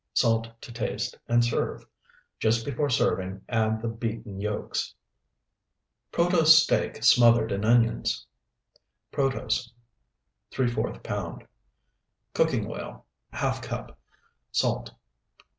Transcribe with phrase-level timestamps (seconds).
[0.15, 1.85] Salt to taste, and serve.
[2.39, 4.95] Just before serving add the beaten yolks.
[6.11, 8.25] PROTOSE STEAK SMOTHERED IN ONIONS
[9.13, 9.69] Protose,
[10.51, 11.43] ¾ pound.
[12.33, 13.99] Cooking oil, ½ cup.
[14.51, 14.91] Salt.